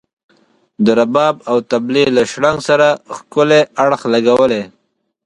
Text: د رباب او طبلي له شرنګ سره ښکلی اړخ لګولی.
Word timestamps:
د 0.85 0.87
رباب 0.99 1.35
او 1.49 1.57
طبلي 1.71 2.03
له 2.15 2.23
شرنګ 2.31 2.57
سره 2.69 2.87
ښکلی 3.15 3.61
اړخ 3.83 4.01
لګولی. 4.13 4.63